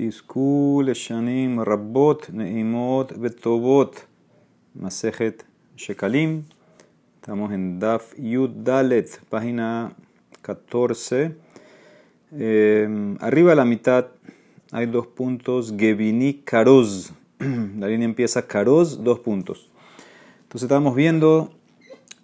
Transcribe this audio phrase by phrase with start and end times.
[0.00, 4.04] תזכו לשנים רבות, נעימות וטובות.
[4.76, 5.42] מסכת
[5.76, 6.42] שקלים.
[7.20, 9.92] Estamos en Daf Yud Dalet, página
[10.42, 11.34] 14.
[12.38, 14.06] Eh, arriba a la mitad
[14.70, 15.74] hay dos puntos.
[15.76, 17.12] Gevini Karoz.
[17.80, 19.68] La línea empieza Karoz, dos puntos.
[20.42, 21.50] Entonces estamos viendo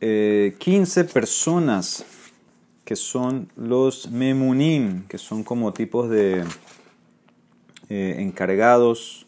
[0.00, 2.05] eh, 15 personas
[2.84, 6.45] que son los Memunim, que son como tipos de
[7.90, 9.26] eh, encargados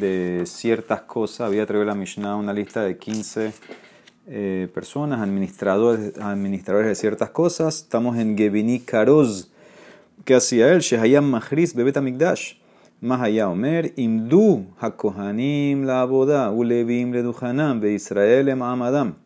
[0.00, 1.48] de ciertas cosas.
[1.48, 3.52] Había traído la Mishnah una lista de 15
[4.28, 7.76] eh, personas, administradores, administradores de ciertas cosas.
[7.82, 9.50] Estamos en Gevini Karoz.
[10.24, 10.80] ¿Qué hacía él?
[10.80, 12.54] Shehayam Mahris Bebet Amigdash.
[13.00, 19.16] Mahaya Omer, Imdu Hakohanim la boda, Ulevim Leduhanam, Be Israel Adam.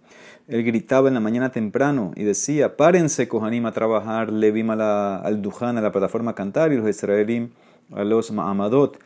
[0.48, 5.78] Él gritaba en la mañana temprano y decía: Párense, Kohanim, a trabajar, Levim al Duhan,
[5.78, 7.50] a la plataforma a cantar, y los Israelim
[7.92, 8.98] a los Ma'amadot.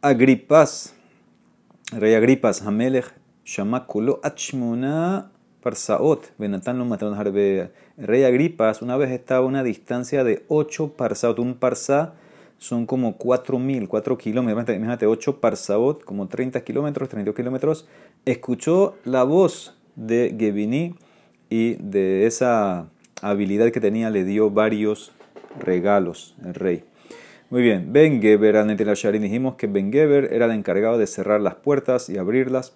[0.00, 0.94] Agripas,
[1.92, 3.12] rey Agripas, Hamelech,
[3.44, 5.30] Shamakulo, Achmona,
[5.62, 7.16] Parsaot, Benatán lo mataron
[7.96, 12.14] Rey Agripas una vez estaba a una distancia de 8 parsaot, un parsa
[12.58, 17.88] son como 4.000, 4 kilómetros, imagínate, 8 parsaot, como 30 kilómetros, 32 kilómetros,
[18.24, 20.94] escuchó la voz de Gevini
[21.50, 22.88] y de esa
[23.20, 25.12] habilidad que tenía le dio varios
[25.58, 26.84] regalos el rey.
[27.52, 28.54] Muy bien, Ben Geber,
[28.94, 32.72] Sharin, dijimos que Ben Geber era el encargado de cerrar las puertas y abrirlas.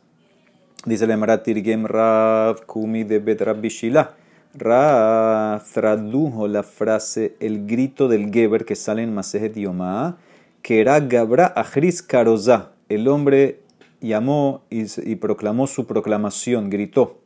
[0.85, 4.17] Dice el Maratir Gem Rav Kumi de Betrab Bishila.
[4.53, 10.19] Rav tradujo la frase, el grito del Geber que sale en Masejet Yomá,
[10.61, 12.73] que era Gabra Ajris Karozá.
[12.91, 13.63] El hombre
[14.03, 17.23] llamó y, proclamó su proclamación, gritó.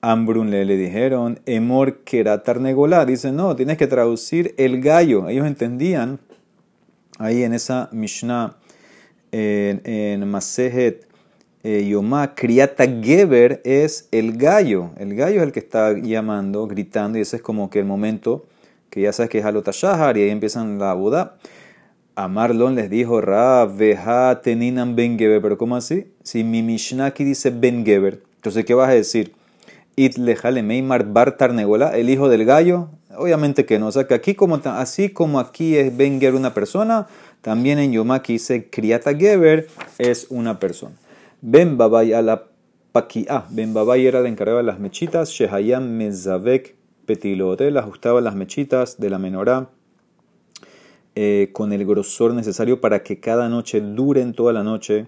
[0.00, 3.04] Ambrun le, dijeron, Emor Keratarnegolá.
[3.04, 5.28] Dice, no, tienes que traducir el gallo.
[5.28, 6.20] Ellos entendían
[7.20, 8.56] ahí en esa Mishnah,
[9.30, 11.06] en, en Masejet
[11.62, 14.90] eh, Yomá, Geber es el gallo.
[14.96, 18.46] El gallo es el que está llamando, gritando, y ese es como que el momento
[18.88, 21.36] que ya sabes que es Alotashahar, y ahí empiezan la boda.
[22.16, 25.40] A Marlon les dijo, Ra, Veja, Teninan Ben Geber.
[25.40, 26.10] Pero ¿cómo así?
[26.22, 29.34] Si mi Mishnah aquí dice Ben Geber, entonces ¿qué vas a decir?
[29.96, 32.88] It lejale Meimar Bartar Negola, el hijo del gallo.
[33.16, 33.88] Obviamente que no.
[33.88, 37.06] O sea que aquí, como, así como aquí es Ben Geber una persona,
[37.40, 39.66] también en Yomá aquí dice Kriata Geber
[39.98, 40.94] es una persona.
[41.40, 42.44] Ben Babay a la
[42.92, 43.46] Paquiá.
[43.50, 45.30] Ben Babay era el encargado de las mechitas.
[45.30, 46.76] Shehayam Mezavek
[47.06, 47.68] Petilote.
[47.68, 49.70] Él ajustaba las mechitas de la menorá
[51.14, 55.06] eh, con el grosor necesario para que cada noche duren toda la noche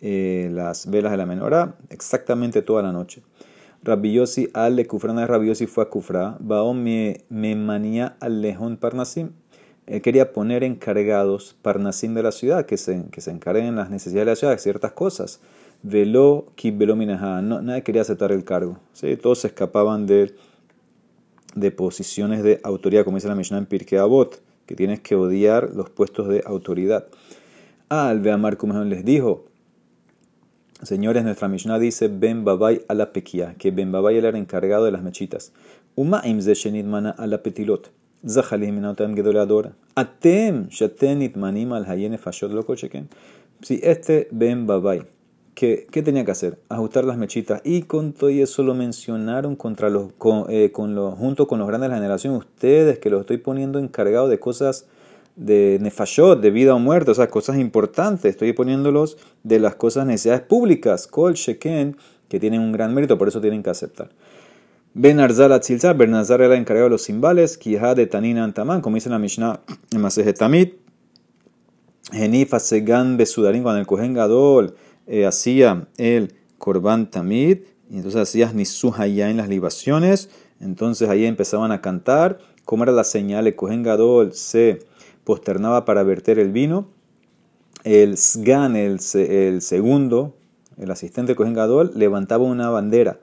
[0.00, 1.76] eh, las velas de la menorá.
[1.88, 3.22] Exactamente toda la noche.
[3.82, 6.36] Rabbi Yossi al de Kufrana Rabbi fue a Kufra.
[6.38, 9.30] Baom me, me manía al lejón Parnasim.
[9.86, 14.26] Él quería poner encargados Parnasim de la ciudad, que se, que se encarguen las necesidades
[14.26, 15.40] de la ciudad, ciertas cosas.
[15.82, 18.78] Velo velo no, nadie quería aceptar el cargo.
[19.22, 20.34] Todos se escapaban de,
[21.54, 25.70] de posiciones de autoridad, como dice la Mishnah en Pirkei Avot, que tienes que odiar
[25.74, 27.06] los puestos de autoridad.
[27.88, 29.46] Al Beamar les dijo,
[30.82, 34.84] señores, nuestra Mishnah dice Ben Babay a la Pequia, que Ben Babay era el encargado
[34.84, 35.52] de las mechitas.
[35.94, 37.90] Uma imze shenit mana a la petilot.
[38.26, 38.80] Zahalim
[39.14, 39.72] gedolador.
[39.94, 42.64] Atem shatenit manim al hayene fashot lo
[43.62, 45.02] Si este Ben Babay
[45.60, 46.58] ¿Qué, tenía que hacer?
[46.70, 47.60] Ajustar las mechitas.
[47.64, 50.12] Y con todo eso lo mencionaron contra los,
[50.48, 52.34] eh, con, los, junto con los grandes de la generación.
[52.34, 54.86] Ustedes que los estoy poniendo encargados de cosas
[55.36, 58.30] de nefashot, de vida o muerte, o sea, cosas importantes.
[58.30, 61.96] Estoy poniéndolos de las cosas necesidades públicas, kol sheken,
[62.28, 64.10] que tienen un gran mérito, por eso tienen que aceptar.
[64.92, 69.08] Ben Arzal Atzilzar, Bernazar era encargado de los cimbales, Kihad de Tanina Antaman, como dice
[69.08, 69.60] la Mishnah
[69.92, 70.70] en Masejet Tamid,
[72.12, 74.74] Genif Segan Besudarim, cuando el Kohen Gadol
[75.06, 77.58] eh, hacía el Korban Tamid,
[77.88, 80.28] y entonces hacías Nisuh allá en las libaciones,
[80.60, 84.80] entonces ahí empezaban a cantar, como era la señal, el Kohen Gadol se
[85.30, 86.88] posternaba para verter el vino,
[87.84, 90.34] el Sgan, el, el segundo,
[90.76, 93.20] el asistente Kohen Gadol, levantaba una bandera,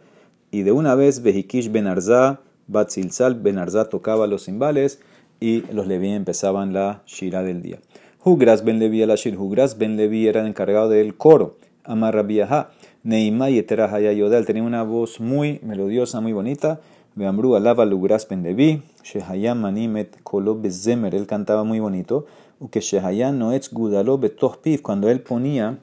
[0.50, 5.02] y de una vez Behikish Benarza, Batzilzal Benarza tocaba los cimbales,
[5.42, 7.80] y los Leví empezaban la Shira del día.
[8.24, 11.58] Hugras Ben Levi la Shir, Hugras Ben Levi era el encargado del coro.
[11.84, 12.70] Amar Rabiaha,
[13.04, 14.46] Neima y Haya Yodal.
[14.46, 16.80] Tenía una voz muy melodiosa, muy bonita.
[17.18, 21.16] Beambru alaba lugras pendevi, Shehayam manimet kolo bezemer.
[21.16, 22.28] Él cantaba muy bonito.
[22.70, 24.84] que Shehayam noetz gudalo betohpif.
[24.84, 25.80] Cuando él ponía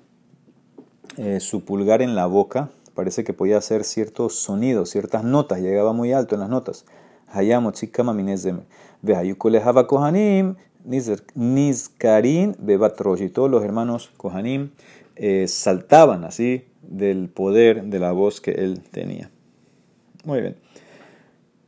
[1.16, 5.58] eh, su pulgar en la boca, parece que podía hacer ciertos sonidos, ciertas notas.
[5.58, 6.84] Llegaba muy alto en las notas.
[7.32, 8.62] Hayam otzikama minezemer.
[9.02, 10.54] Vehayukolehava kohanim.
[11.34, 14.70] Nizkarin Bebat y todos los hermanos Kohanim
[15.16, 19.30] eh, saltaban así del poder de la voz que él tenía.
[20.25, 20.56] Muy bien.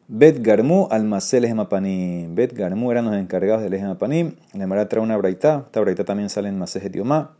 [0.09, 1.53] Bet Garmu al Masel
[2.29, 4.37] Bet Garmu eran los encargados del Ejemapanim.
[4.55, 5.65] La Mara trae una braita.
[5.67, 7.35] Esta braita también sale en Masej Yomá.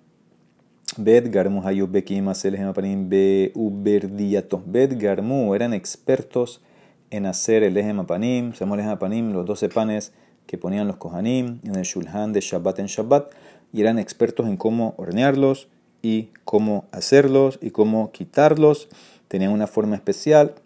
[0.97, 4.61] Bet Garmu Hayub Bekim Masel Ejemapanim Be Uberdiato.
[4.67, 6.61] Bet Garmu eran expertos
[7.11, 8.53] en hacer el Ejemapanim.
[8.53, 10.13] Se llama el Ejemapanim, los 12 panes
[10.49, 13.33] que ponían los Kohanim en el Shulhan de Shabbat en Shabbat.
[13.73, 15.69] Y eran expertos en cómo hornearlos
[16.03, 18.89] y cómo hacerlos y cómo quitarlos.
[19.29, 20.57] Tenían una forma especial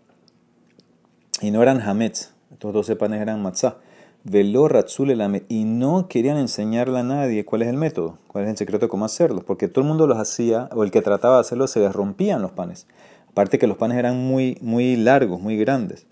[1.40, 2.32] y no eran hametz.
[2.52, 3.76] Estos 12 panes eran matzah.
[4.22, 8.56] Velo ratzul y no querían enseñarle a nadie cuál es el método, cuál es el
[8.58, 11.40] secreto de cómo hacerlos, porque todo el mundo los hacía, o el que trataba de
[11.40, 12.86] hacerlo se les rompían los panes.
[13.30, 16.06] Aparte que los panes eran muy, muy largos, muy grandes.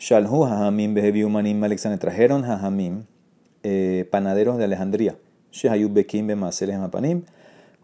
[0.00, 3.04] Shalhu hajamim beheviumanim Alexander trajeron hajamim,
[3.62, 5.16] eh, panaderos de Alejandría.
[5.52, 7.22] Shehayub bekim bemaseles mapanim.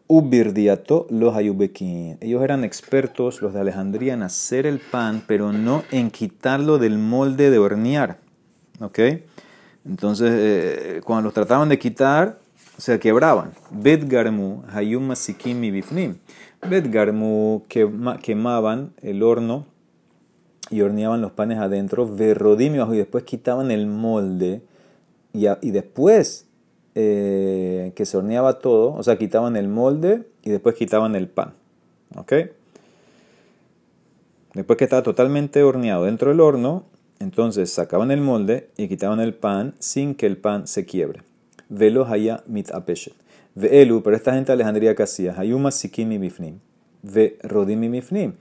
[0.06, 2.18] Ubirdiato los ayubekin.
[2.20, 6.98] Ellos eran expertos, los de Alejandría, en hacer el pan, pero no en quitarlo del
[6.98, 8.18] molde de hornear.
[8.80, 8.98] ¿Ok?
[9.84, 12.38] Entonces, eh, cuando los trataban de quitar,
[12.78, 13.52] se quebraban.
[13.70, 16.16] Bet garmu, hayum masikim mi bifnim.
[16.68, 19.66] Bet garmu quemaban el horno
[20.70, 22.06] y horneaban los panes adentro.
[22.06, 24.62] Verrodim y después quitaban el molde.
[25.32, 26.46] Y, y después
[26.94, 31.54] eh, que se horneaba todo, o sea, quitaban el molde y después quitaban el pan.
[32.16, 32.32] ¿Ok?
[34.54, 36.84] Después que estaba totalmente horneado dentro del horno,
[37.18, 41.22] entonces sacaban el molde y quitaban el pan sin que el pan se quiebre.
[41.68, 43.14] Velo haya mit apeshet.
[43.54, 46.58] Ve elu, pero esta gente de Alejandría que hacía, hayuma sikimi bifnim.
[47.02, 48.34] Ve rodimi bifnim.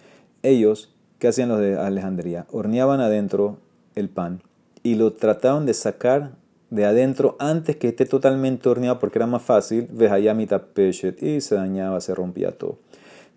[0.43, 2.45] Ellos, ¿qué hacían los de Alejandría?
[2.51, 3.57] Horneaban adentro
[3.95, 4.41] el pan
[4.83, 6.31] y lo trataban de sacar
[6.71, 9.87] de adentro antes que esté totalmente horneado porque era más fácil,
[10.35, 12.79] mitad peshet y se dañaba, se rompía todo.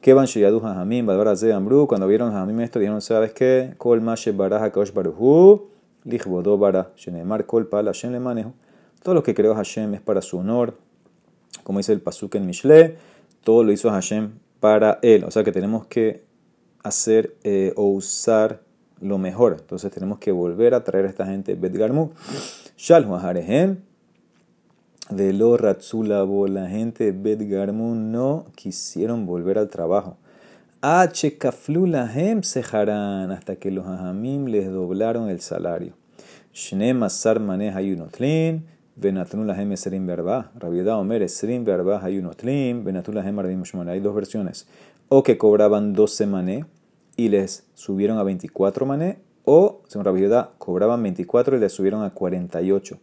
[0.00, 3.74] Kevan Sheyadu Jajamim, Badbara Ambru, cuando vieron Jajamim esto, dijeron, ¿sabes qué?
[3.76, 5.68] Kol Mashe Baraj Kaosh Baruhu,
[6.04, 8.54] Lichbodo Bara, Shenemar Kol Pal Hashem le manejo.
[9.02, 10.78] Todo lo que creó Hashem es para su honor,
[11.64, 12.96] como dice el Pasuk en Mishle,
[13.42, 15.24] todo lo hizo Hashem para él.
[15.24, 16.22] O sea que tenemos que
[16.82, 18.60] hacer eh, o usar
[19.00, 19.56] lo mejor.
[19.58, 22.10] Entonces tenemos que volver a traer a esta gente Bet Garmu.
[22.76, 23.78] Shalhu Aharehem.
[25.10, 26.46] Velo Ratzulabo.
[26.48, 30.16] La gente de Bet no quisieron volver al trabajo.
[30.80, 31.38] H.
[31.38, 33.30] Kaflu Lahem Seharan.
[33.30, 35.94] Hasta que los Ahamim les doblaron el salario.
[36.52, 38.64] Shne Masar Maneh Hayunotlin.
[38.96, 40.50] Venatun Lahem Esrim Verba.
[40.58, 42.84] Rabiedad Omer Esrim Verba Hayunotlin.
[42.84, 44.66] Venatun Lahem Ardim Hay dos versiones.
[45.08, 46.64] O que cobraban 12 mané
[47.16, 52.10] y les subieron a 24 mané, o, según Rabbi cobraban 24 y les subieron a
[52.10, 52.98] 48.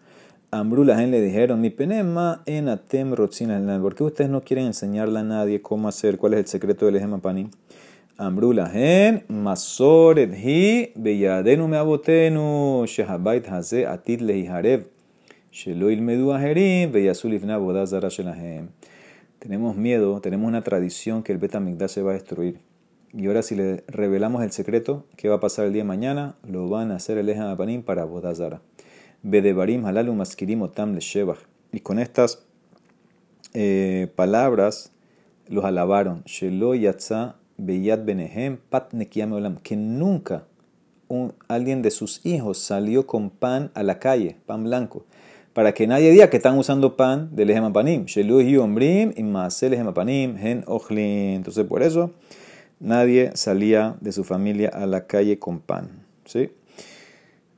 [0.54, 5.20] Ambrú la gente le dijeron, mi penema en atem ¿por qué ustedes no quieren enseñarle
[5.20, 7.50] a nadie cómo hacer, cuál es el secreto del ejempani?
[8.18, 8.70] Ambrú la
[9.30, 14.84] masoret hi, beyadenu me abotenu, shehabait haze atit lehiharev,
[15.52, 18.68] shelo ilmedu aherim, beyazul ifna bodazara shelahem.
[19.40, 22.71] Tenemos miedo, tenemos una tradición que el Betamigdash se va a destruir.
[23.14, 26.36] Y ahora si le revelamos el secreto, ¿qué va a pasar el día de mañana?
[26.48, 28.62] Lo van a hacer el Panim para Bodazara.
[29.22, 31.02] Bedebarim halalu maskirim otam le
[31.74, 32.42] Y con estas
[33.54, 34.94] eh, palabras
[35.50, 36.24] los alabaron.
[36.24, 39.58] Shelo yatza beyat benehem pat olam.
[39.58, 40.46] Que nunca
[41.10, 45.06] un, alguien de sus hijos salió con pan a la calle, pan blanco.
[45.52, 48.06] Para que nadie diga que están usando pan del Lehemapanim.
[48.06, 51.36] Shelo y ombrim y hen ochlin.
[51.36, 52.12] Entonces por eso
[52.82, 55.90] nadie salía de su familia a la calle con pan.
[56.26, 56.52] ¿sí?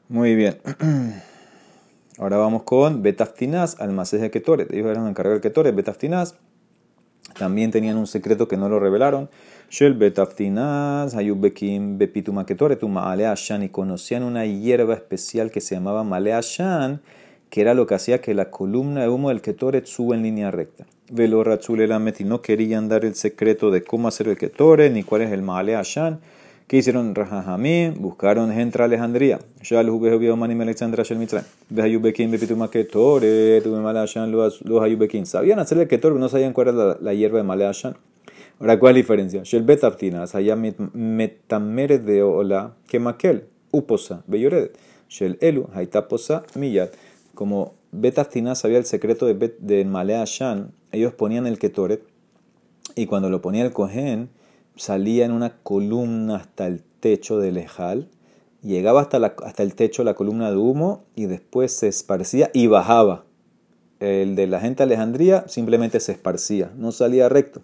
[0.09, 0.57] Muy bien.
[2.19, 4.71] Ahora vamos con Betaftinaz, almacén de Ketoret.
[4.71, 5.73] Ellos eran encargados de Ketoret.
[5.73, 6.35] Betaftinaz
[7.37, 9.29] también tenían un secreto que no lo revelaron.
[9.69, 17.01] Shel Betaftinaz, Hayubekim, Bepituma Ketoret, Y conocían una hierba especial que se llamaba Maleashan,
[17.49, 20.51] que era lo que hacía que la columna de humo del Ketoret suba en línea
[20.51, 20.85] recta.
[21.13, 25.21] Velo Ratzulelamet y no querían dar el secreto de cómo hacer el Ketore ni cuál
[25.21, 26.19] es el Maale Ashan.
[26.67, 27.91] ¿Qué hicieron Rajajamí?
[27.95, 29.39] Buscaron gente a Alejandría.
[29.61, 31.45] Ya los Ubejo Manim Alexandra Shel Mitzrayim.
[31.69, 35.27] Behayubekin Bepituma Ketore, tuve Male Ashan, los Hayubekin.
[35.27, 37.95] Sabían hacer el Ketore, pero no sabían cuál era la, hierba de Male Ashan.
[38.59, 39.43] Ahora, ¿cuál es la diferencia?
[39.43, 44.75] Shel Betaftinas, allá metamere de Ola, que Makel, Uposa, Beyoredet.
[45.09, 46.93] Shel Elu, Haitaposa, Miyat.
[47.35, 52.03] Como Betaftinas sabía el secreto de, de Male Ashan, ellos ponían el ketoret
[52.95, 54.29] y cuando lo ponía el cohen
[54.75, 58.07] salía en una columna hasta el techo del ejal,
[58.61, 63.25] llegaba hasta, el techo la columna de humo y después se esparcía y bajaba.
[63.99, 67.61] El de la gente de Alejandría simplemente se esparcía, no salía recto.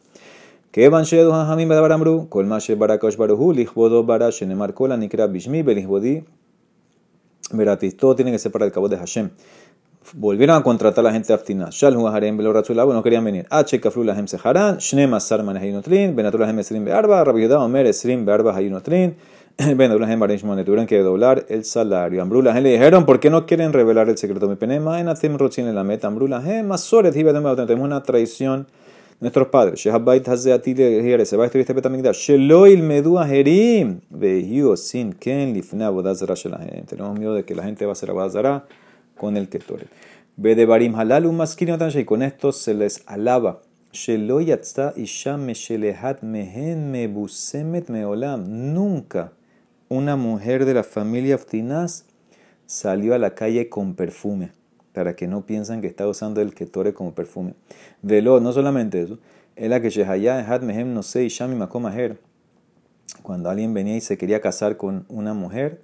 [8.15, 9.31] Tiene que ser para el cabo de Hashem.
[10.13, 11.69] Volvieron a contratar a la gente de Aftina.
[11.69, 13.45] Shalhu harem belo ratzulabo, no querían venir.
[13.51, 18.25] H kaflu lahem seharan, shnema sarman hayunotrin, benatul lahem esrim bearba, rabbi Yehuda omer esrim
[18.25, 19.13] bearba hayunotrin,
[19.57, 22.23] benatul lahem barim shmone, tuvieron que doblar el salario.
[22.23, 24.47] Ambru lahem le dijeron, ¿por qué no quieren revelar el secreto?
[24.47, 26.07] Mi penema en atim rotzin en la meta.
[26.07, 28.65] Ambru lahem masoret hibedem tenemos una traición
[29.19, 29.79] nuestros padres.
[29.79, 30.59] Shehabait hazeh
[31.25, 32.17] se va a destruir este betamigdash.
[32.17, 36.85] Shelo ilmedu aherim, vehiu sin ken lifna bodazara shelahem.
[36.85, 38.65] Tenemos miedo de que la gente va a hacer abodazara
[39.19, 39.89] con el ketoret.
[40.35, 43.61] Bedebarim halal un maskin y con esto se les alaba.
[43.91, 48.73] Shelo yatza isha meshelehat mehen mebusemet meolam.
[48.73, 49.33] Nunca
[49.89, 52.05] una mujer de la familia Aftinaz
[52.65, 54.51] salió a la calle con perfume
[54.93, 57.53] para que no piensen que está usando el ketore como perfume.
[58.01, 59.17] Velo, no solamente eso,
[59.55, 62.19] es la que Shehaya Had Mehem no sé Shami Makomaher.
[63.23, 65.81] Cuando alguien venía y se quería casar con una mujer,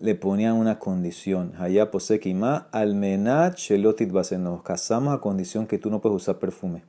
[0.00, 1.52] le ponían una condición.
[1.58, 6.82] Haya posekima almenat shelotit Nos casamos a condición que tú no puedes usar perfume.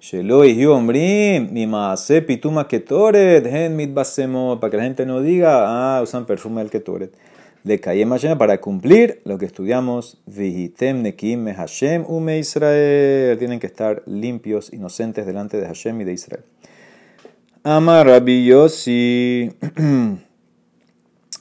[0.00, 5.20] Shelo y ombrim, mi maase pituma ketoret, hen mit basemo, para que la gente no
[5.22, 7.14] diga, ah, usan perfume del ketoret
[7.64, 10.18] de Kayem Hashem para cumplir lo que estudiamos.
[10.26, 13.38] Vihitem Nekim Hashem Ume Israel.
[13.38, 16.44] Tienen que estar limpios, inocentes delante de Hashem y de Israel.
[17.64, 18.50] Amar Rabbi.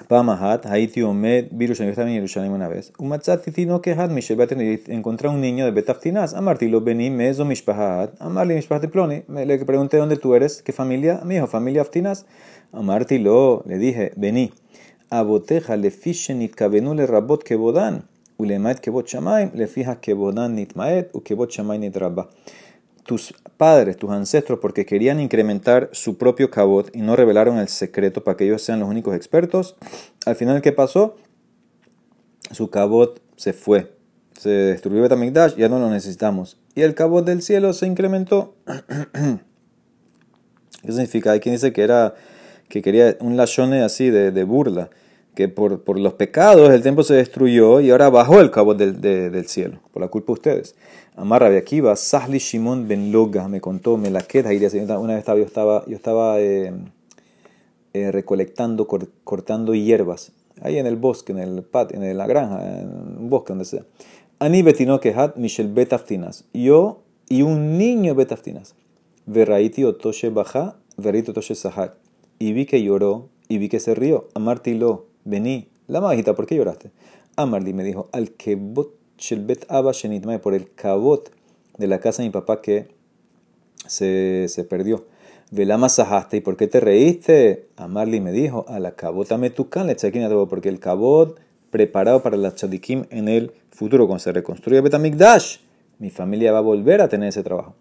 [0.08, 2.94] Pamahat, Haiti Omed, Virus, estaba en Jerusalén una vez.
[2.98, 4.40] Umatzat Titino Kehat, Mishel
[4.88, 6.34] encontré un niño de Betaftinas.
[6.34, 9.24] Amarti lo vení, Meso Mishpahat, Amarli Mishpahat Ploni.
[9.28, 11.22] Le pregunté dónde tú eres, qué familia.
[11.24, 12.26] Mi hijo, familia Aftinas.
[12.72, 14.52] Amarti lo, le dije, vení
[15.14, 18.02] aboteja le fishen nitkavenu le rabot kebodan,
[18.40, 22.30] ulemaet kebot shamaim, le fija kebodan nitmaet, u kebot shamaim nitrabba.
[23.04, 28.24] Tus padres, tus ancestros, porque querían incrementar su propio cabot y no revelaron el secreto
[28.24, 29.76] para que ellos sean los únicos expertos,
[30.26, 31.18] al final, ¿qué pasó?
[32.52, 33.94] Su cabot se fue,
[34.40, 36.58] se destruyó Betamigdash, ya no lo necesitamos.
[36.76, 38.56] Y el cabot del cielo se incrementó.
[40.82, 41.32] ¿Qué significa?
[41.32, 42.16] Hay quien dice que era
[42.70, 44.90] que quería un lachone así de, de burla
[45.36, 49.02] que por, por, los pecados el templo se destruyó y ahora bajó el cabo del,
[49.02, 50.76] del cielo, por la culpa de ustedes.
[51.16, 54.50] Amar de Akiva, Sahli Shimon ben Loga me contó, me la queda,
[54.98, 56.74] una vez yo estaba, yo estaba eh,
[57.94, 58.88] eh, recolectando,
[59.24, 63.50] cortando hierbas, ahí en el bosque, en el patio, en la granja, en un bosque,
[63.50, 63.86] donde sea.
[64.40, 68.76] Ani betino kehat Michel betaftinas, yo y un niño betaftinas.
[69.28, 71.96] Verraiti otoshe baja, verraiti otoshe sahar.
[72.40, 74.28] Y vi que lloró y vi que se rió.
[74.34, 76.92] Amartilo vení, la majita, ¿por qué lloraste?
[77.36, 79.92] Amarli me dijo, al kebot shelbet abba
[80.42, 81.32] por el cabot
[81.78, 82.88] de la casa de mi papá que
[83.88, 85.06] se, se perdió.
[85.52, 87.68] Velama sajaste, ¿y por qué te reíste?
[87.78, 89.96] Amarli me dijo, a la cabota metucan le
[90.50, 91.40] porque el cabot
[91.70, 95.58] preparado para la chadikim en el futuro, cuando se reconstruye Betamikdash,
[96.00, 97.76] mi familia va a volver a tener ese trabajo.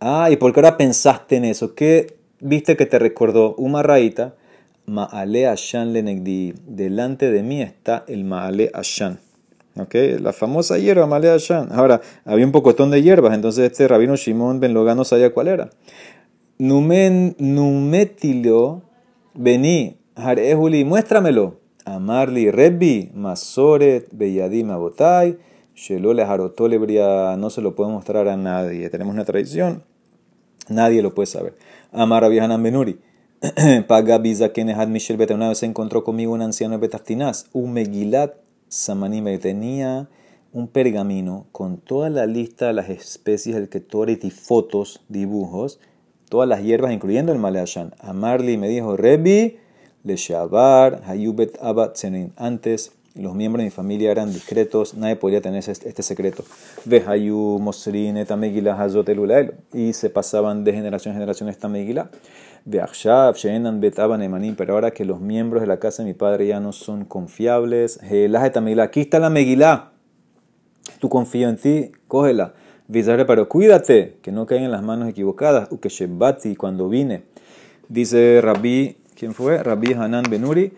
[0.00, 1.74] Ah, ¿y por qué ahora pensaste en eso?
[1.74, 3.54] ¿Qué viste que te recordó?
[3.56, 4.34] Una raíta
[4.86, 6.54] Ma'ale Ashan Lenegdi.
[6.66, 9.18] Delante de mí está el Ma'ale Ashan.
[9.76, 10.18] ¿Okay?
[10.18, 11.68] La famosa hierba Ma'ale Ashan.
[11.72, 15.48] Ahora, había un pocotón de hierbas, entonces este rabino Shimon Ben Logan no sabía cuál
[15.48, 15.70] era.
[16.58, 18.82] Numen, numetilo,
[19.34, 21.58] vení, Harehuli, muéstramelo.
[21.84, 25.36] Amarli Rebbi, Masoret, Beyadim Abotai,
[25.74, 26.78] Shelole Harotole
[27.36, 28.88] no se lo puede mostrar a nadie.
[28.88, 29.82] Tenemos una tradición,
[30.68, 31.56] nadie lo puede saber.
[31.92, 32.98] Amar Hanan Benuri.
[33.88, 35.34] Paga Kenehat Michel Beta.
[35.34, 39.38] Una vez se encontró conmigo un anciano de Betaftinaz, un Megilat Samanime.
[39.38, 40.08] Tenía
[40.52, 45.80] un pergamino con toda la lista de las especies del Ketoret y fotos, dibujos,
[46.28, 47.94] todas las hierbas, incluyendo el Maleashan.
[47.98, 49.58] Amarli me dijo, Rebi,
[50.04, 51.98] Le Shabar, Hayubet Abat
[52.36, 56.44] Antes los miembros de mi familia eran discretos, nadie podía tener este, secreto.
[56.84, 59.08] Vehayu, Mosrin, Etamegila, Hazot,
[59.72, 62.10] Y se pasaban de generación en generación esta Megila.
[62.64, 64.56] Veachshav, Sheenan, Betaban, Emanim.
[64.56, 68.00] Pero ahora que los miembros de la casa de mi padre ya no son confiables.
[68.02, 68.82] Helah, Etamegila.
[68.82, 69.92] Aquí está la Megila.
[70.98, 72.54] Tú confío en ti, cógela.
[72.88, 75.70] Vizarre, pero cuídate, que no caigan en las manos equivocadas.
[75.70, 77.22] Ukeshebati, cuando vine.
[77.88, 79.62] Dice Rabbi, ¿quién fue?
[79.62, 80.72] Rabbi Hanan Benuri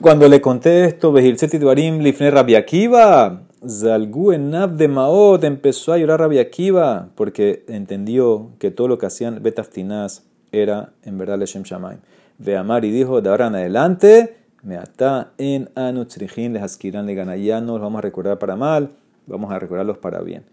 [0.00, 5.98] cuando le conté esto, Behilzeti Dvarim Lifne Rabbi Akiva, Zalgu Enab de Maot empezó a
[5.98, 10.22] llorar Rabbi Akiva porque entendió que todo lo que hacían Betaftinaz
[10.52, 11.98] era en verdad Leshem Shamaim.
[12.38, 17.14] Ve Amar y dijo, de ahora en adelante, me ata en Anutzrijin, les askiran le
[17.14, 17.36] gana.
[17.36, 18.90] Ya no los vamos a recordar para mal,
[19.26, 20.44] vamos a recordarlos para bien.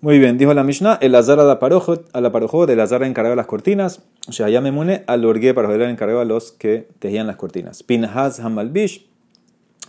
[0.00, 3.02] Muy bien, dijo la Mishnah, el azar a la parojot, a la parojot, el azar
[3.02, 6.88] encargaba las cortinas, o sea, ya me mune al orgue para joder encargaba los que
[6.98, 7.82] tejían las cortinas.
[7.82, 9.06] Pinhaz hamalbish,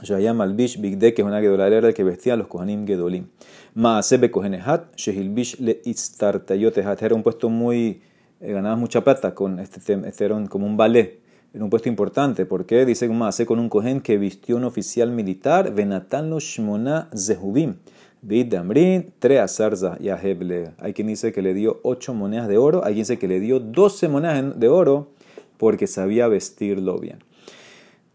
[0.04, 3.28] ya malbish bigde, que es una gedolera que vestía a los kohanim gedolim.
[3.74, 8.02] Maasebe kohenehat, shehilbish le istartayotehat, era un puesto muy,
[8.40, 11.20] eh, mucha plata con este, este era como un ballet.
[11.54, 15.74] Era un puesto importante, porque dice Maase con un cohen que vistió un oficial militar,
[15.74, 17.78] venatan los shmona zehubim
[18.22, 20.72] Bid Damrin, Treasarza y Aheble.
[20.80, 23.40] Hay quien dice que le dio ocho monedas de oro, hay quien dice que le
[23.40, 25.12] dio 12 monedas de oro
[25.58, 27.24] porque sabía vestirlo bien.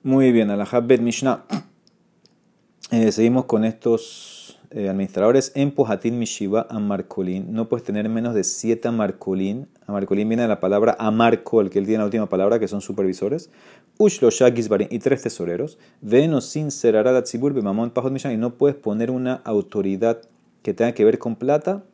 [0.02, 1.44] Muy bien, Alajab Mishnah.
[2.90, 4.41] Eh, seguimos con estos
[4.74, 5.52] eh, administradores.
[5.54, 7.52] En Pohatin Mishiva Amarcolín.
[7.52, 9.68] No puedes tener menos de 7 Amarcolín.
[9.86, 13.50] Amarcolín viene de la palabra Amarcol, que él tiene la última palabra, que son supervisores
[14.90, 15.78] y tres tesoreros.
[16.00, 18.32] Venos sin serarada tzibur mamón pajot mishan.
[18.32, 20.20] Y no puedes poner una autoridad
[20.62, 21.84] que tenga que ver con plata.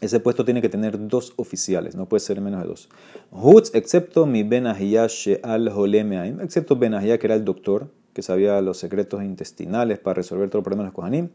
[0.00, 2.88] Ese puesto tiene que tener dos oficiales, no puede ser menos de dos.
[3.30, 7.90] Hutz, excepto mi benahiyah she'al holemeaim, excepto benahiyah que era el doctor,
[8.22, 11.28] sabía los secretos intestinales para resolver todos los problemas de los kohanim.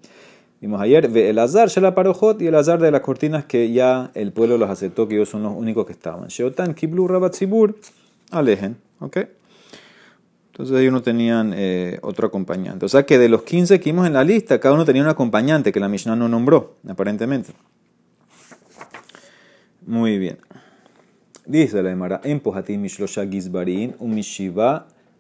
[0.62, 4.32] Vimos ayer, el azar la parojot y el azar de las cortinas que ya el
[4.32, 6.28] pueblo los aceptó, que ellos son los únicos que estaban.
[6.28, 7.36] Sheotan kiblu rabat
[8.32, 8.78] alejen.
[9.00, 9.18] ¿Ok?
[10.52, 12.86] Entonces ellos no tenían eh, otro acompañante.
[12.86, 15.10] O sea que de los 15 que vimos en la lista, cada uno tenía un
[15.10, 17.52] acompañante que la Mishnah no nombró, aparentemente.
[19.86, 20.38] Muy bien.
[21.46, 24.16] Dice la Emara, Mishlosha Gizbarin, un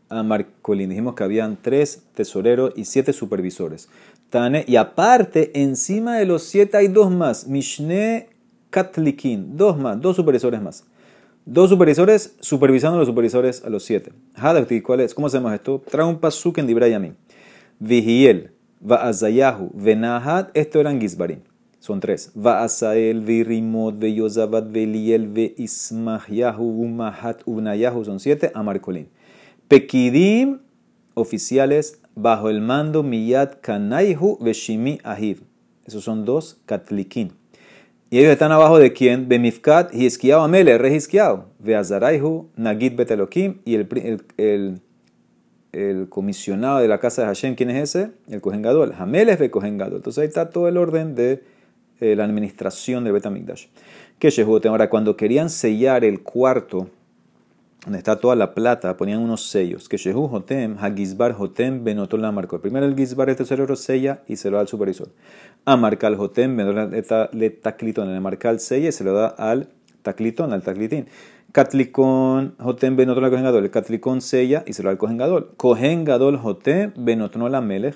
[0.09, 0.89] Mishiva Amarkolin.
[0.89, 3.89] Dijimos que habían tres tesoreros y siete supervisores.
[4.29, 7.47] Tane, y aparte, encima de los siete hay dos más.
[7.47, 8.29] Mishne
[8.69, 10.85] Katlikin, dos más, dos supervisores más.
[11.45, 14.11] Dos supervisores supervisando a los supervisores a los siete.
[14.35, 15.13] Hadakti, ¿cuál es?
[15.13, 15.81] ¿Cómo hacemos esto?
[15.89, 17.13] Trae un pasuk en Dibrayamim.
[17.79, 21.39] Vigiel, Va'azayahu, Venahat, esto eran Gizbarim.
[21.79, 22.31] Son tres.
[22.33, 28.51] Va'asael, Virimod, Veyozabat, Veliel, Veismahyahu, Umahat, Unayahu, son siete.
[28.55, 29.07] Amarkolin.
[29.67, 30.59] Pekidim,
[31.15, 35.41] oficiales, bajo el mando Miyad Kanaihu, Veshimi Ahiv.
[35.85, 37.31] Esos son dos Katlikin.
[38.11, 39.27] Y ellos están abajo de quién?
[39.27, 41.47] Bemifkat, Hisquiao Amele, rey Hisquiao.
[41.59, 43.61] Veazaraihu, Nagid Betelokim.
[43.65, 44.81] Y el,
[46.09, 48.11] comisionado de la casa de Hashem, ¿quién es ese?
[48.29, 48.93] El Kohen Gadol.
[48.97, 49.97] Hamel de Kohen Gadol.
[49.97, 51.43] Entonces ahí está todo el orden de
[51.99, 53.65] eh, la administración del Betamikdash.
[54.19, 54.29] Que
[54.69, 56.89] Ahora, cuando querían sellar el cuarto
[57.85, 59.87] donde está toda la plata, ponían unos sellos.
[59.87, 62.59] Que Shehu Jotem, Hagizbar Jotem, Benotol la marcó.
[62.59, 65.09] Primero el Gizbar, el tesorero sella y se lo da al supervisor.
[65.65, 69.69] Amarca al Jotem, le taclitón, le marca el sella y se lo da al
[70.01, 71.05] taclitón, al taclitín.
[71.51, 73.63] Catlicón, Jotem, Benotol la cojengador.
[73.63, 75.53] El Catlicón sella y se lo da al cojengador.
[75.55, 77.95] Cojengador, Jotem, Benotol la melech.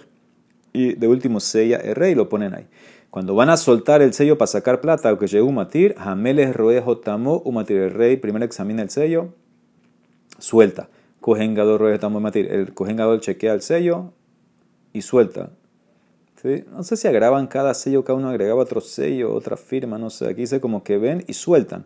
[0.71, 2.67] Y de último sella el rey, lo ponen ahí.
[3.09, 6.79] Cuando van a soltar el sello para sacar plata, o que llegó Matir, Jameles Roe
[6.79, 9.33] Jotamo, Umatir el rey, primero examina el sello,
[10.39, 10.89] suelta.
[11.21, 14.13] Cogen El cojen chequea el sello
[14.93, 15.51] y suelta.
[16.71, 20.27] No sé si agravan cada sello, cada uno agregaba otro sello, otra firma, no sé.
[20.27, 21.85] Aquí dice como que ven y sueltan.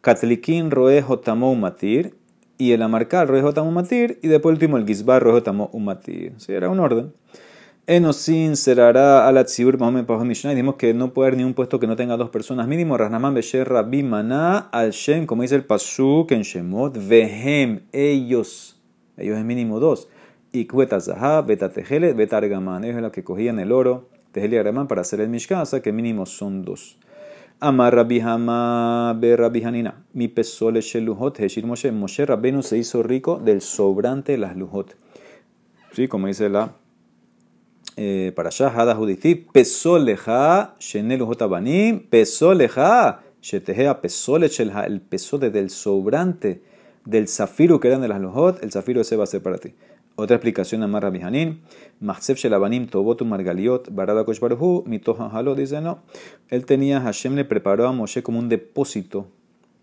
[0.00, 2.14] Catliquín roe jotamó matir
[2.58, 6.34] y el amarcar roe jotamó matir y después último el gizbar roe jotamó matir.
[6.38, 7.12] Sí, era un orden.
[7.88, 9.78] Enosin será la tzibur
[10.24, 10.50] Mishnah.
[10.50, 12.66] Dijimos que no puede haber ni un puesto que no tenga dos personas.
[12.66, 18.82] Mínimo, Rasnaman Besher Rabbi Maná al Shem, como dice el Pasuk en Shemot, Vehem, ellos.
[19.16, 20.08] Ellos es mínimo dos.
[20.50, 22.82] Y Kuetazaha, Betatejele, Betargaman.
[22.82, 26.26] Ellos es los que cogían el oro, Tejele y para hacer el sea que mínimo
[26.26, 26.98] son dos.
[27.60, 30.04] Amar Rabbi Hama Be Rabbi Hanina.
[30.12, 31.92] Mi pesole Shelujot, Heshir Moshe.
[31.92, 34.96] Moshe Rabbenu se hizo rico del sobrante de las Lujot.
[35.92, 36.72] Sí, como dice la
[37.96, 44.48] eh, para allá, Hada Judici, pesoleja, shenelu jotabanim, pesoleja, shetehea pesole
[44.86, 46.62] el pesote del sobrante
[47.06, 49.74] del zafiro que eran de las lojot, el zafiro ese va a ser para ti.
[50.16, 51.60] Otra explicación a Marra Mihanin,
[52.00, 56.00] Mahsef Shelabanim Tobotu Margaliot, Barada Koshbarhu, Mitoha Halo, dice no.
[56.48, 59.28] Él tenía, Hashem le preparó a Moshe como un depósito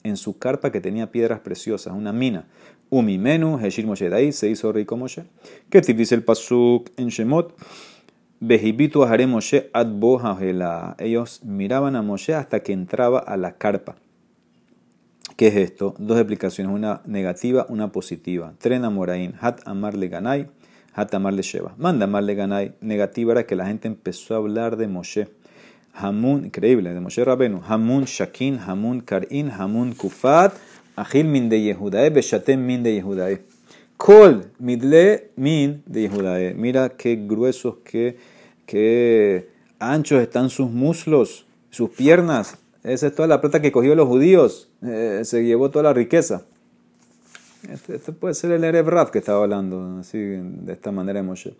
[0.04, 2.48] en su carpa que tenía piedras preciosas, una mina.
[2.90, 5.24] Umimenu, Heshir Moshe, de ahí se hizo rico Moshe.
[5.70, 7.56] ¿Qué dice el Pasuk en Shemot?
[8.46, 10.20] Behibitu Ahare Moshe Adbo
[10.98, 13.96] Ellos miraban a Moshe hasta que entraba a la carpa.
[15.38, 15.96] ¿Qué es esto?
[15.98, 18.54] Dos explicaciones, una negativa, una positiva.
[18.58, 20.50] Tren Amoraín, Hat Amar le Ganai,
[20.94, 21.74] Hat Amar le Sheba.
[21.78, 22.74] Manda Amar le Ganai.
[22.82, 25.30] Negativa era que la gente empezó a hablar de Moshe.
[25.94, 27.62] Hamun, increíble, de Moshe Rabenu.
[27.66, 30.52] Hamun Shakin, Hamun Karin, Hamun Kufat,
[30.98, 33.40] Ahil min de Yehudae, Beshatem min de Yehudae.
[33.96, 36.54] Kol midle min de Yehudae.
[36.56, 38.18] Mira qué gruesos, qué
[38.66, 39.50] qué
[39.80, 41.46] anchos están sus muslos.
[41.70, 42.58] sus piernas.
[42.84, 44.70] Esa es toda la plata que cogió los judíos.
[44.84, 46.44] Eh, se llevó toda la riqueza.
[47.70, 51.24] Este, este puede ser el Erev Raf que estaba hablando, así de esta manera de
[51.24, 51.56] Moshe.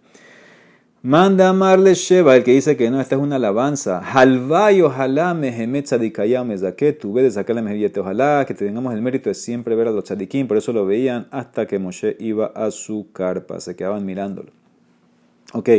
[1.02, 4.00] Manda amarle Sheba, el que dice que no, esta es una alabanza.
[4.00, 9.30] Halvay ojalá mehemet tzadikayam mezaket, tu de sacar la mejillete, ojalá que tengamos el mérito
[9.30, 12.72] de siempre ver a los tzadikim, por eso lo veían hasta que Moshe iba a
[12.72, 14.52] su carpa, se quedaban mirándolo.
[15.54, 15.70] Ok,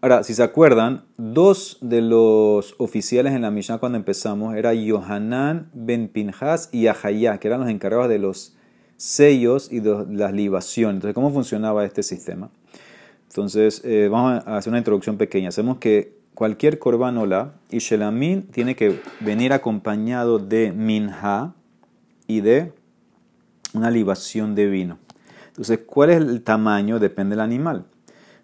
[0.00, 5.70] ahora, si se acuerdan, dos de los oficiales en la Mishnah cuando empezamos era Yohanan
[5.72, 8.56] ben Pinhas y Ahayá, que eran los encargados de los
[8.96, 10.96] sellos y de las libaciones.
[10.96, 12.50] Entonces, ¿cómo funcionaba este sistema?
[13.28, 15.50] Entonces, eh, vamos a hacer una introducción pequeña.
[15.50, 17.18] Hacemos que cualquier korban
[17.70, 21.54] y shelamin tiene que venir acompañado de minha
[22.26, 22.72] y de
[23.74, 24.98] una libación de vino.
[25.48, 26.98] Entonces, ¿cuál es el tamaño?
[26.98, 27.84] Depende del animal.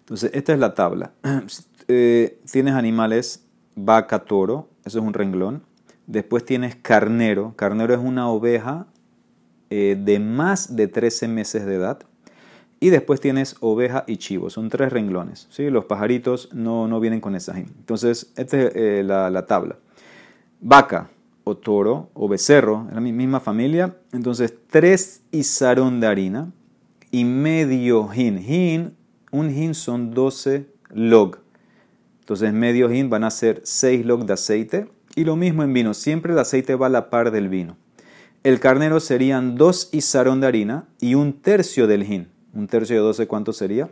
[0.05, 1.11] Entonces, esta es la tabla.
[1.87, 5.61] Eh, tienes animales vaca, toro, eso es un renglón.
[6.07, 7.53] Después tienes carnero.
[7.55, 8.87] Carnero es una oveja
[9.69, 11.99] eh, de más de 13 meses de edad.
[12.79, 15.47] Y después tienes oveja y chivo, son tres renglones.
[15.49, 15.69] ¿sí?
[15.69, 17.57] Los pajaritos no, no vienen con esa.
[17.57, 19.77] Entonces, esta es eh, la, tabla.
[20.61, 21.09] Vaca
[21.43, 23.95] o toro o becerro, en la misma familia.
[24.11, 26.51] Entonces, tres isarón de harina
[27.11, 28.37] y medio hin.
[28.37, 28.95] Hin,
[29.35, 31.39] un hin son 12 log.
[32.21, 34.87] Entonces, medio hin van a ser 6 log de aceite.
[35.15, 37.77] Y lo mismo en vino, siempre el aceite va a la par del vino.
[38.43, 42.27] El carnero serían dos isarón de harina y un tercio del hin.
[42.53, 43.89] Un tercio de 12, ¿cuánto sería?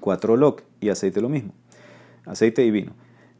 [0.00, 1.52] 4 loc y aceite lo mismo.
[2.24, 2.92] Aceite y vino.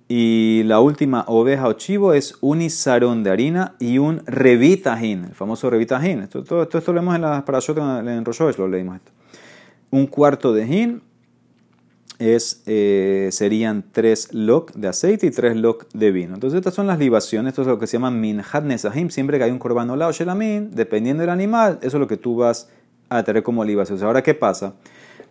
[0.09, 5.35] Y la última oveja o chivo es un isarón de harina y un revitajín, el
[5.35, 6.21] famoso revitajín.
[6.21, 9.16] Esto, esto, esto lo leemos en la parashot, en Roshosh lo leímos esto.
[9.91, 11.03] Un cuarto de hin
[12.19, 16.35] es, eh, serían 3 loc de aceite y 3 loc de vino.
[16.35, 19.11] Entonces estas son las libaciones, esto es lo que se llama minhat nesahim.
[19.11, 22.37] Siempre que hay un corbano lao shelamin, dependiendo del animal, eso es lo que tú
[22.37, 22.71] vas
[23.09, 24.03] a tener como libación.
[24.03, 24.75] Ahora, ¿qué pasa?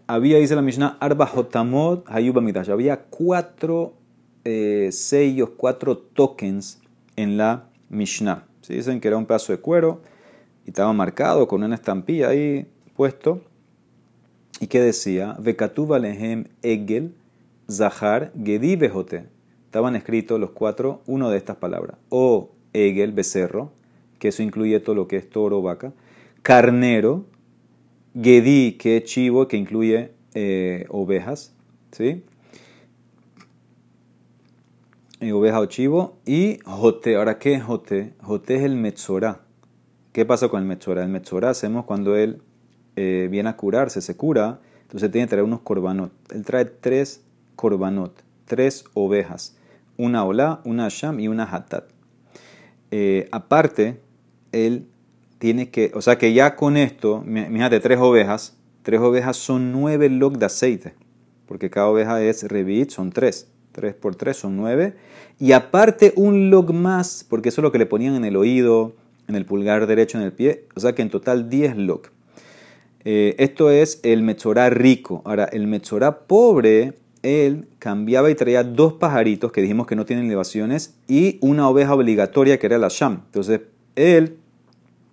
[0.08, 3.94] Había, dice la Mishnah, Arba Jotamot Hayuba Había cuatro
[4.44, 6.80] eh, sellos, cuatro tokens
[7.15, 8.46] en la Mishnah.
[8.62, 8.76] ¿Sí?
[8.76, 10.02] Dicen que era un pedazo de cuero
[10.65, 13.41] y estaba marcado con una estampilla ahí puesto.
[14.60, 15.36] ¿Y qué decía?
[15.39, 17.13] Vekatuba lehem egel,
[17.70, 19.26] zahar, gedi bejote.
[19.65, 21.98] Estaban escritos los cuatro, uno de estas palabras.
[22.10, 23.72] O egel, becerro,
[24.20, 25.94] que eso incluye todo lo que es toro, vaca.
[26.41, 27.26] Carnero,
[28.22, 31.54] Gedi, que es chivo, que incluye eh, ovejas,
[31.91, 32.24] ¿sí?
[35.20, 36.18] Eh, oveja o chivo.
[36.26, 37.18] Y jote.
[37.18, 38.13] Ahora, ¿qué es jote?
[38.22, 39.41] Jote es el metzorá.
[40.13, 41.04] ¿Qué pasa con el metzorá?
[41.04, 42.41] El metzorá hacemos cuando él
[42.96, 46.12] eh, viene a curarse, se cura, entonces tiene que traer unos corbanot.
[46.32, 47.22] Él trae tres
[47.56, 49.56] corbanot, tres ovejas,
[49.98, 51.86] una olá, una sham y una hatat.
[53.32, 54.00] aparte,
[54.52, 54.88] él
[55.38, 60.10] tiene que, o sea que ya con esto, fíjate, tres ovejas, tres ovejas son nueve
[60.10, 60.94] log de aceite,
[61.46, 64.96] porque cada oveja es revit, son tres, tres por tres son nueve,
[65.40, 68.96] y aparte un log más, porque eso es lo que le ponían en el oído,
[69.28, 72.14] en el pulgar derecho, en el pie, o sea que en total diez log.
[73.06, 75.22] Eh, esto es el mechorá rico.
[75.26, 80.26] Ahora, el mechorá pobre, él cambiaba y traía dos pajaritos que dijimos que no tienen
[80.26, 83.22] elevaciones y una oveja obligatoria que era la sham.
[83.28, 83.62] Entonces,
[83.96, 84.38] él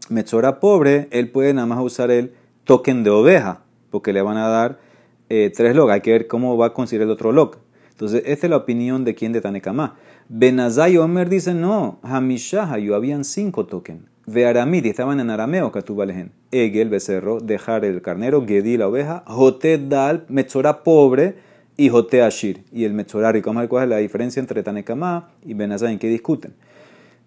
[0.09, 2.33] Metzora pobre, él puede nada más usar el
[2.64, 4.81] token de oveja, porque le van a dar
[5.28, 5.90] eh, tres log.
[5.90, 7.59] Hay que ver cómo va a conseguir el otro log.
[7.90, 9.96] Entonces, esta es la opinión de quien de Tanekama.
[10.28, 13.66] Benazai Omer dice, no, Hamishahayu, habían cinco
[14.24, 14.35] token.
[14.35, 16.32] Vearamid, estaban en arameo, Katubalejen.
[16.50, 21.37] Egel, becerro, dejar el carnero, Gedi, la oveja, Jote Dal, Metzora pobre,
[21.76, 22.64] y Jote Ashir.
[22.72, 25.92] Y el Metzora rico, ¿cuál es la diferencia entre Tanekama y Benazai?
[25.92, 26.54] ¿En qué discuten?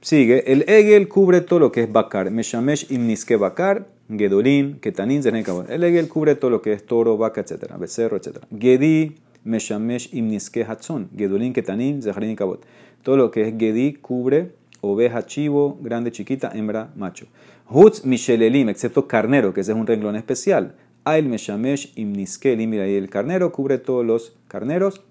[0.01, 2.29] Sigue, el Egel cubre todo lo que es Bakar.
[2.29, 5.69] Meshamesh imniske Bakar, Gedolim, Ketanin, Zenekabot.
[5.69, 7.75] El Egel cubre todo lo que es toro, vaca, etc.
[7.79, 8.37] Becerro, etc.
[8.51, 11.09] Gedi, Meshamesh imniske Hatzon.
[11.17, 12.01] Gedolim, Ketanin,
[12.35, 12.65] Kabot.
[13.01, 14.51] Todo lo que es Gedi cubre
[14.91, 17.27] oveja, chivo, grande, chiquita, hembra, macho.
[17.69, 20.75] Hutz Mishelelim, excepto carnero, que ese es un renglón especial.
[21.03, 25.01] Ail Meshamesh imniske Mira, ahí el carnero cubre todos los carneros.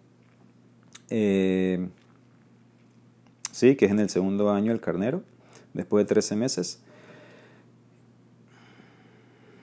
[1.11, 1.89] Eh,
[3.53, 3.77] ¿sí?
[3.77, 5.23] que es en el segundo año el carnero,
[5.73, 6.83] después de 13 meses.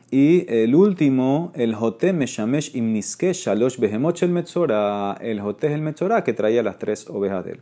[0.09, 5.17] Y el último, el Joté Meshamesh Imniske Shalosh Behemoch el Metzora.
[5.21, 7.61] El Joté es el Metzora que traía las tres ovejas de él.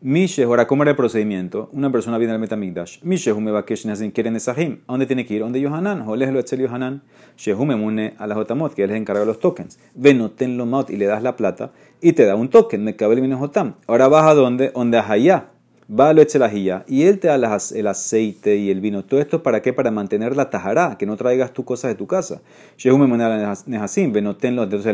[0.00, 1.70] Mishe, ahora, ¿cómo era el procedimiento?
[1.72, 3.02] Una persona viene al Metamigdash.
[3.02, 4.78] Mishe, Humebakesh Nazin Keren Esahim.
[4.86, 5.40] ¿A dónde tiene que ir?
[5.40, 6.04] ¿Dónde Yohanan?
[6.04, 7.02] Joles lo Etzel Yohanan.
[7.36, 9.80] Shehume Mune a la Jotamot, que él de los tokens.
[9.96, 12.84] Venoten lo maut y le das la plata y te da un token.
[12.84, 13.74] Me cabe el Jotam.
[13.88, 14.70] Ahora vas a dónde?
[14.72, 15.48] Donde allá
[15.90, 19.04] va lo ajilla y él te da el aceite y el vino.
[19.04, 19.72] Todo esto para qué?
[19.72, 22.40] Para mantener la tajará, que no traigas tus cosas de tu casa.
[22.84, 23.34] Entonces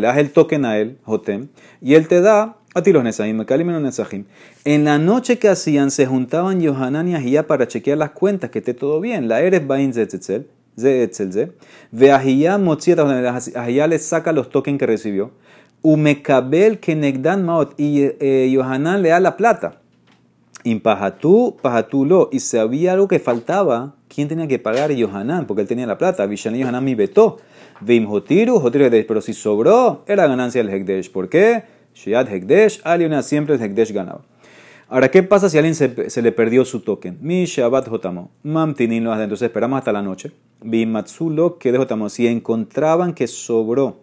[0.00, 1.48] le das el token a él, Jotem,
[1.80, 2.56] y él te da
[4.64, 8.58] En la noche que hacían, se juntaban Yohanan y Ahiyá para chequear las cuentas, que
[8.58, 9.28] esté todo bien.
[9.28, 10.48] La Eres Bain Zetzel,
[12.12, 15.30] Ahiyá Mochieta, Ahiyá le saca los tokens que recibió.
[15.82, 19.80] Umekabel Kenegdan Maot, y eh, Yohanan le da la plata.
[20.64, 21.56] Impajatú,
[22.06, 22.30] lo.
[22.32, 24.90] Y si había algo que faltaba, ¿quién tenía que pagar?
[24.90, 26.26] Yohanan, porque él tenía la plata.
[26.26, 27.36] Vishani Yohanan mi vetó.
[27.80, 31.12] Vim Hotiru, Hotiru Pero si sobró, era ganancia del Hekdesh.
[31.12, 31.64] ¿Por qué?
[31.94, 34.22] Shiad Hekdesh, Aliona siempre el Hekdesh ganaba.
[34.88, 37.18] Ahora, ¿qué pasa si a alguien se, le perdió su token?
[37.20, 38.30] Mi Shabbat Jotamo.
[38.42, 40.32] Mamtinin lo entonces esperamos hasta la noche.
[40.62, 42.08] Bimatsulo que de Jotamo.
[42.10, 44.00] Si encontraban que sobró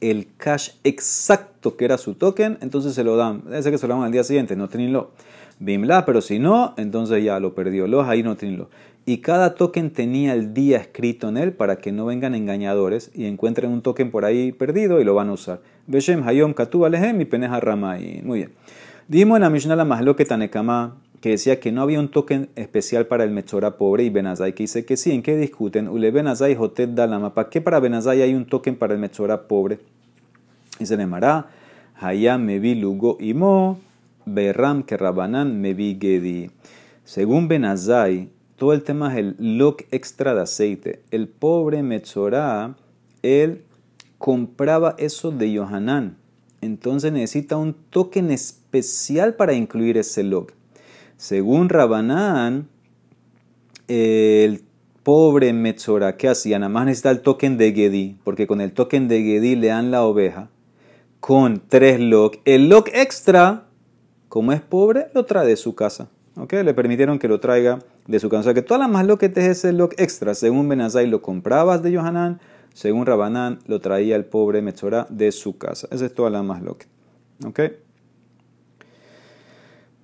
[0.00, 3.42] el cash exacto que era su token, entonces se lo dan.
[3.62, 5.10] Ser que se lo dan al día siguiente, no lo.
[5.58, 7.86] Bimla, pero si no, entonces ya lo perdió.
[7.86, 8.68] Los ahí no lo.
[9.06, 13.26] Y cada token tenía el día escrito en él para que no vengan engañadores y
[13.26, 15.60] encuentren un token por ahí perdido y lo van a usar.
[15.86, 18.22] Beshem Hayom Katu Alehem y Peneja Ramay.
[18.24, 18.52] Muy bien.
[19.06, 23.06] Dimos en la Mishnah la Mahloke Tanekama que decía que no había un token especial
[23.06, 25.88] para el Mechora pobre y Benazai, que dice que sí, ¿en qué discuten?
[25.88, 27.32] Ule Benazai Jotet Dalama.
[27.32, 29.78] ¿Para qué para Benazai hay un token para el Mechora pobre?
[30.78, 31.48] Y se le llamará
[31.98, 33.78] Hayam Mevi Lugo Imo,
[34.26, 36.50] Berram que Rabanan Mevi Gedi.
[37.04, 41.02] Según Benazai, todo el tema es el look extra de aceite.
[41.10, 42.76] El pobre Metzorah,
[43.22, 43.64] él
[44.18, 46.16] compraba eso de Yohanan.
[46.60, 50.52] Entonces necesita un token especial para incluir ese look.
[51.16, 52.68] Según Rabanán,
[53.88, 54.62] el
[55.02, 56.58] pobre Metzorah, ¿qué hacía?
[56.58, 59.90] Nada más necesita el token de Gedi, porque con el token de Gedi le dan
[59.90, 60.48] la oveja
[61.20, 62.36] con tres lock.
[62.44, 63.64] El lock extra,
[64.28, 66.08] como es pobre, lo trae de su casa.
[66.50, 68.40] Le permitieron que lo traiga de su casa.
[68.40, 70.34] O sea que todas las más es ese lock extra.
[70.34, 72.40] Según Benazai lo comprabas de Yohanan,
[72.72, 75.88] según Rabanán lo traía el pobre Metzorah de su casa.
[75.90, 76.86] Esa es toda la loca.
[77.44, 77.60] ¿Ok?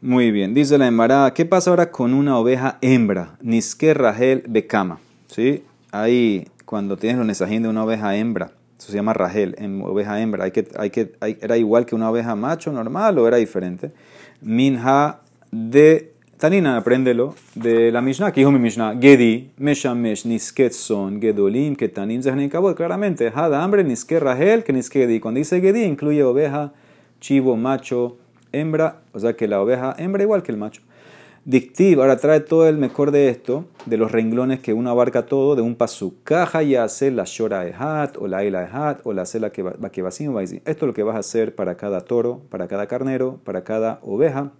[0.00, 0.54] Muy bien.
[0.54, 3.36] Dice la embarada, ¿qué pasa ahora con una oveja hembra?
[3.42, 4.98] Niske Rahel Bekama.
[5.26, 5.64] ¿Sí?
[5.92, 10.20] Ahí, cuando tienes los nesajín de una oveja hembra, eso se llama Rahel, en oveja
[10.20, 10.44] hembra.
[10.44, 13.92] Hay que, hay que, ¿Era igual que una oveja macho normal o era diferente?
[14.40, 16.09] Minha de
[16.40, 22.22] Tanina, apréndelo de la Mishnah, que dijo mi Mishnah, Gedi, Meshamesh, Nisket son, Gedolim, Ketanim,
[22.48, 25.20] Kabot, claramente, Hada hambre, Niske Rahel, que Niske.
[25.20, 26.72] Cuando dice Gedi, incluye oveja,
[27.20, 28.16] chivo, macho,
[28.52, 30.80] hembra, o sea que la oveja hembra igual que el macho.
[31.44, 35.56] Dictiv, ahora trae todo el mejor de esto, de los renglones que uno abarca todo,
[35.56, 36.14] de un pasu.
[36.24, 39.90] Caja y hace la shora ehat, o la ela ehat, o la cela que va
[40.08, 43.98] Esto es lo que vas a hacer para cada toro, para cada carnero, para cada
[44.00, 44.52] oveja,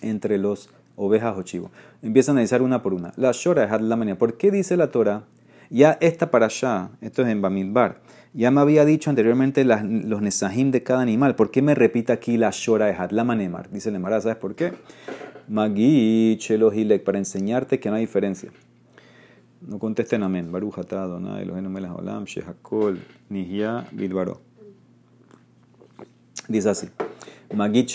[0.00, 1.70] entre los ovejas o chivos.
[2.02, 3.12] Empieza a analizar una por una.
[3.16, 4.18] La Shora es la manía.
[4.18, 5.24] ¿Por qué dice la Torah?
[5.70, 8.00] Ya esta para allá, esto es en Bamidbar.
[8.34, 11.34] Ya me había dicho anteriormente los nesahim de cada animal.
[11.34, 13.70] ¿Por qué me repite aquí la Shora es la manemar?
[13.70, 14.72] Dice el ¿sabes por qué?
[15.48, 18.50] Magi hilek, para enseñarte que no hay diferencia.
[19.60, 20.52] No contesten amén.
[20.52, 24.40] Baruch Eloheinu melech olam shehakol nihya bidbaro.
[26.48, 26.88] Dice así.
[27.54, 27.90] Magit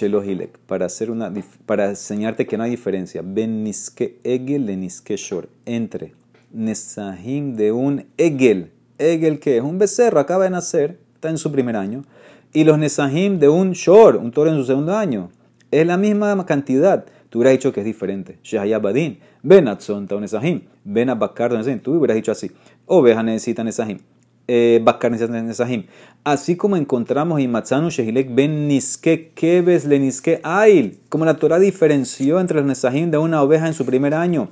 [0.65, 1.31] para, hacer una,
[1.65, 3.21] para enseñarte que no hay diferencia.
[3.23, 5.47] Ben niske egel le niske shor.
[5.65, 6.13] Entre
[6.51, 8.71] nesahim de un egel.
[8.97, 12.03] Egel que es un becerro, acaba de nacer, está en su primer año.
[12.51, 15.29] Y los nesahim de un shor, un toro en su segundo año.
[15.69, 17.05] Es la misma cantidad.
[17.29, 18.39] Tú hubieras dicho que es diferente.
[18.43, 20.61] Shehayabadin, Ben Atzon, Nesahim.
[20.83, 22.51] Ben Abakar, Tú hubieras dicho así.
[22.85, 23.99] Oveja necesita Nesahim
[24.47, 25.85] Nesahim.
[26.23, 31.59] Así como encontramos en Matzanu Shehilek Ben Niske Kebes Le Niske Ail, como la Torah
[31.59, 34.49] diferenció entre los Nesahim de una oveja en su primer año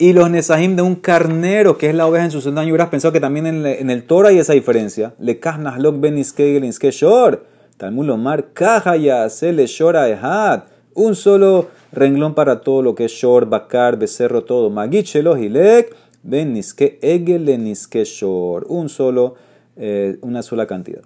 [0.00, 2.70] y los Nesahim de un carnero, que es la oveja en su segundo año.
[2.70, 5.12] Hubieras pensado que también en, el Torah hay esa diferencia.
[5.18, 7.44] Le Nahlok Ben Niske Le Niske Shor.
[7.76, 8.46] Talmud Lomar
[9.28, 10.62] Se Le Shora Ehad.
[10.94, 14.70] Un solo renglón para todo lo que es Shor, Bakar, Becerro, todo.
[14.70, 18.66] Magit Hilek Ben niske egel le niske shor.
[18.68, 19.34] Un solo,
[19.76, 21.02] eh, una sola cantidad.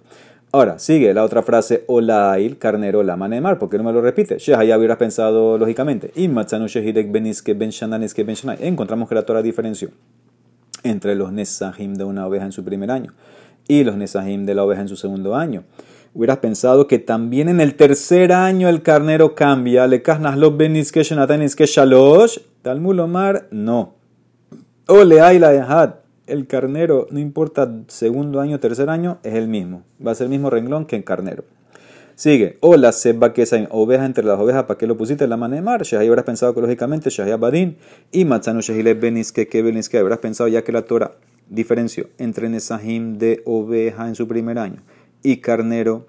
[0.51, 3.59] Ahora, sigue la otra frase, olail, carnero, la manemar.
[3.59, 4.37] ¿Por qué no me lo repite?
[4.39, 6.11] ya hubieras pensado lógicamente.
[8.61, 9.89] Encontramos que la Torah diferenció
[10.83, 13.13] entre los nesahim de una oveja en su primer año
[13.67, 15.63] y los nesahim de la oveja en su segundo año.
[16.13, 19.87] Hubieras pensado que también en el tercer año el carnero cambia.
[19.87, 22.39] Le kasnas lo ben niske shanataniske shalosh.
[22.61, 23.95] Talmulomar, no.
[24.87, 25.95] Ole la Ehad,
[26.27, 29.83] el carnero, no importa segundo año, tercer año, es el mismo.
[30.05, 31.43] Va a ser el mismo renglón que en carnero.
[32.13, 32.57] Sigue.
[32.61, 35.27] O la seba que oveja entre las ovejas, ¿para qué lo pusiste?
[35.27, 35.81] La manemar.
[35.81, 37.77] Shahí habrás pensado que lógicamente Shahí Badin
[38.11, 39.97] y Matzanu Shahile Beniske que Beniske.
[39.97, 41.13] Habrás pensado ya que la Torah
[41.49, 44.83] diferenció entre Nesahim de oveja en su primer año
[45.23, 46.05] y carnero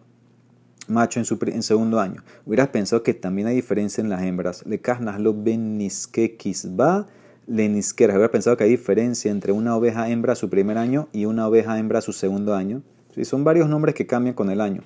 [0.86, 2.22] macho en su en segundo año.
[2.44, 4.66] Hubieras pensado que también hay diferencia en las hembras.
[4.66, 7.06] Le casnas lo beniske kisba
[7.46, 8.16] le nisqueras.
[8.16, 11.78] Hubieras pensado que hay diferencia entre una oveja hembra su primer año y una oveja
[11.78, 12.82] hembra su segundo año.
[13.14, 13.24] ¿Sí?
[13.24, 14.82] Son varios nombres que cambian con el año.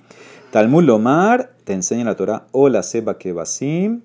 [0.50, 4.02] Talmud Lomar te enseña la Torah o la seba que basim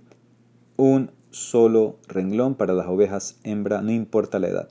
[0.78, 4.70] un solo renglón para las ovejas hembra, no importa la edad.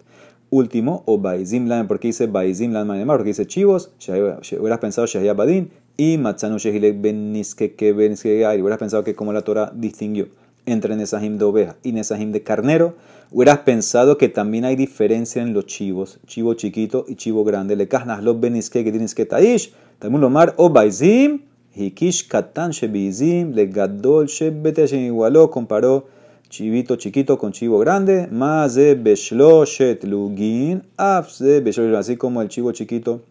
[0.51, 5.70] Último, o Baizim Lan, porque dice Baizim Manemar, porque dice chivos, hubieras pensado Shahia Badin,
[5.97, 10.29] y Matzanu Shehilek Ben hubieras pensado que como la Torah distinguió
[10.66, 12.94] entre Nesahim de oveja y Nesahim de carnero,
[13.31, 17.77] hubieras pensado que también hay diferencia en los chivos, chivo chiquito y chivo grande.
[17.77, 21.42] Le kasnas lo beniske que tienes que taish, también lomar o baizim,
[21.74, 26.07] hikish katan shebizim, le gadol shebete igualó, comparó
[26.48, 32.72] chivito chiquito con chivo grande, más de beshloshet lugin, afze beshloshet, así como el chivo
[32.72, 33.22] chiquito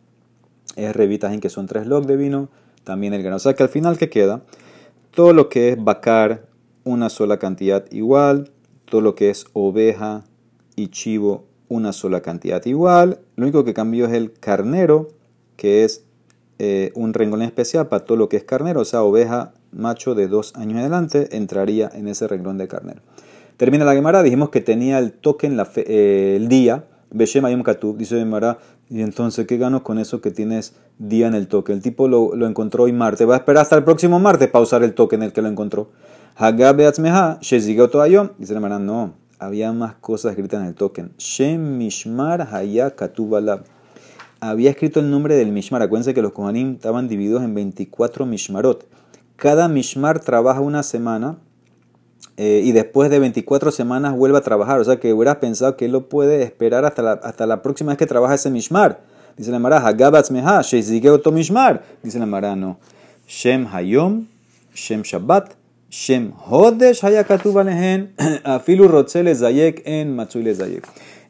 [0.76, 2.50] es revitas en que son tres log de vino,
[2.84, 3.38] también el grano.
[3.38, 4.41] O sea que al final, ¿qué queda?
[5.12, 6.46] Todo lo que es bacar,
[6.84, 8.52] una sola cantidad igual,
[8.86, 10.24] todo lo que es oveja
[10.76, 13.19] y chivo, una sola cantidad igual.
[13.36, 15.10] Lo único que cambió es el carnero,
[15.56, 16.04] que es
[16.60, 20.28] eh, un renglón especial para todo lo que es carnero, o sea, oveja macho de
[20.28, 23.02] dos años adelante entraría en ese renglón de carnero.
[23.58, 27.98] Termina la Gemara, dijimos que tenía el token la eh, el día, Beshem Ayom Katub,
[27.98, 31.78] dice Gemara, y entonces, ¿qué gano con eso que tienes día en el token?
[31.78, 34.63] El tipo lo, lo encontró hoy martes, va a esperar hasta el próximo martes para
[34.63, 35.89] usar el token en el que lo encontró.
[36.36, 41.12] Hagabe Atzmeha, Shezigo Toayom, dice Gemara, no, había más cosas escritas en el token.
[41.17, 43.65] Shem Mishmar Haya Katubalab.
[44.39, 45.84] Había escrito el nombre del Mishmar.
[45.84, 48.86] Acuérdense que los Kohanim estaban divididos en 24 Mishmarot.
[49.36, 51.38] Cada Mishmar trabaja una semana
[52.38, 54.80] eh, y después de 24 semanas vuelve a trabajar.
[54.80, 57.91] O sea que hubieras pensado que él lo puede esperar hasta la, hasta la próxima
[57.91, 59.02] vez que trabaja ese Mishmar.
[59.38, 61.84] Dice la Mara, Hagabatz Meha, Shezigeo Mishmar.
[62.02, 62.80] Dice la Mara, no.
[63.28, 64.28] Shem Hayom,
[64.74, 65.62] Shem Shabbat,
[65.94, 70.88] Shem Hodesh Hayakatuba Lehen, Afilu Rotzele Zayek en Matzule Zayek.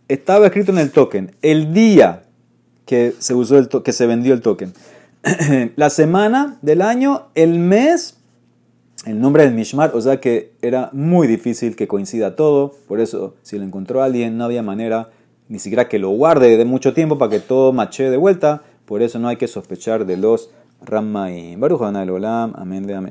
[0.07, 2.23] Estaba escrito en el token el día
[2.85, 4.71] que se, usó el que se vendió el token.
[5.75, 8.15] la semana del año, el mes
[9.05, 13.35] el nombre del Mishmar, o sea que era muy difícil que coincida todo, por eso
[13.41, 15.09] si lo encontró alguien no había manera
[15.49, 19.01] ni siquiera que lo guarde de mucho tiempo para que todo mache de vuelta, por
[19.01, 20.51] eso no hay que sospechar de los
[20.85, 21.59] Rammaim.
[21.59, 23.01] Baruch Olam, amén de amén.